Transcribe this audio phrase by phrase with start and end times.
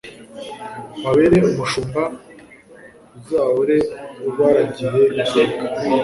[1.03, 2.03] babere umushumba
[3.17, 3.77] uzahore
[4.27, 5.63] ubaragiye iteka